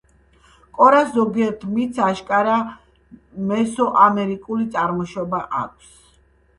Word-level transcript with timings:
კორას 0.77 1.11
ზოგიერთ 1.17 1.65
მითს 1.75 2.01
აშკარა 2.07 2.57
მესოამერიკული 3.53 4.71
წარმოშობა 4.75 5.47
აქვს. 5.65 5.97